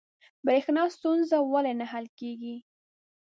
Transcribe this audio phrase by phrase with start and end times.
[0.45, 2.55] بریښنا ستونزه ولې نه حل کیږي؟